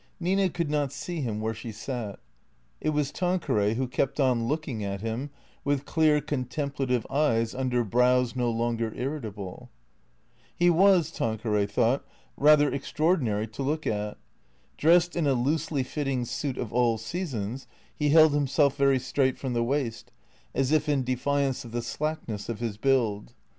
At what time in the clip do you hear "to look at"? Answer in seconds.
13.49-14.17